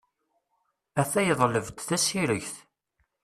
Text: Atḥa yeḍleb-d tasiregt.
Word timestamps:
Atḥa 1.01 1.21
yeḍleb-d 1.27 1.77
tasiregt. 1.87 2.55